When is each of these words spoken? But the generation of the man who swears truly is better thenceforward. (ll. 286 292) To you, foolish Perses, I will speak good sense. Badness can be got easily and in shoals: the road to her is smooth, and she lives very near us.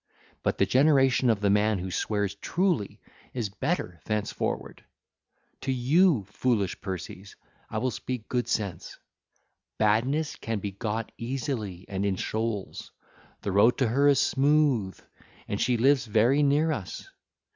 But 0.41 0.57
the 0.57 0.65
generation 0.65 1.29
of 1.29 1.41
the 1.41 1.51
man 1.51 1.77
who 1.77 1.91
swears 1.91 2.33
truly 2.33 2.99
is 3.35 3.49
better 3.49 4.01
thenceforward. 4.05 4.77
(ll. 4.79 5.57
286 5.61 6.41
292) 6.41 6.47
To 6.47 6.49
you, 6.49 6.55
foolish 6.55 6.81
Perses, 6.81 7.35
I 7.69 7.77
will 7.77 7.91
speak 7.91 8.27
good 8.27 8.47
sense. 8.47 8.97
Badness 9.77 10.37
can 10.37 10.57
be 10.57 10.71
got 10.71 11.11
easily 11.19 11.85
and 11.87 12.03
in 12.03 12.15
shoals: 12.15 12.89
the 13.43 13.51
road 13.51 13.77
to 13.77 13.89
her 13.89 14.07
is 14.07 14.19
smooth, 14.19 14.99
and 15.47 15.61
she 15.61 15.77
lives 15.77 16.07
very 16.07 16.41
near 16.41 16.71
us. 16.71 17.07